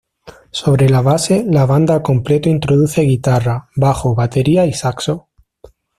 Sobre 0.59 0.89
la 0.89 1.01
base, 1.07 1.37
la 1.47 1.67
banda 1.67 1.93
al 1.93 2.01
completo 2.01 2.49
introduce 2.49 3.03
guitarra, 3.03 3.69
bajo, 3.75 4.15
batería 4.15 4.65
y 4.65 4.73
saxo. 4.73 5.29